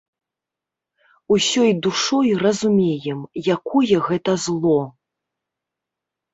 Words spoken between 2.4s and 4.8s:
разумеем, якое гэта зло.